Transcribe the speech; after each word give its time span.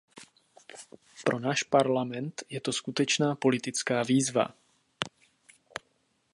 Pro 1.23 1.37
náš 1.39 1.63
Parlament 1.69 2.41
je 2.49 2.57
to 2.61 2.73
skutečná 2.73 3.35
politická 3.37 4.01
výzva. 4.03 4.47